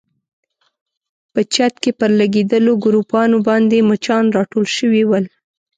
په 1.33 1.41
چت 1.53 1.73
کې 1.83 1.91
پر 1.99 2.11
لګېدلو 2.19 2.73
ګروپانو 2.83 3.37
باندې 3.47 3.85
مچان 3.89 4.23
راټول 4.37 4.65
شوي 4.77 5.03
ول. 5.05 5.25